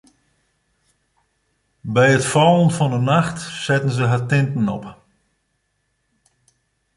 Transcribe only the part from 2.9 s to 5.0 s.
'e nacht setten se har tinten op.